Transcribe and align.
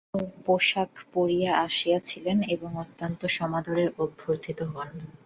বক্তা 0.03 0.19
প্রাচ্য 0.19 0.45
পোষাক 0.45 0.91
পরিয়া 1.13 1.51
আসিয়াছিলেন 1.65 2.37
এবং 2.55 2.69
অত্যন্ত 2.83 3.21
সমাদরে 3.37 3.83
অভ্যর্থিত 3.97 4.59
হন। 4.73 4.89